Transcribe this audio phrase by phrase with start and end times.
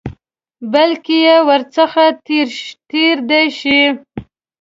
[0.71, 1.17] بلکې
[1.47, 2.05] ورڅخه
[2.89, 3.81] تېر دي شي.